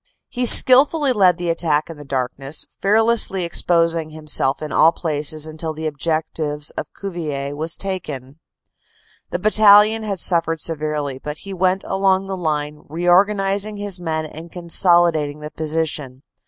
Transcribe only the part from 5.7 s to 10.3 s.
the objective of Cuvillers was taken. The battalion had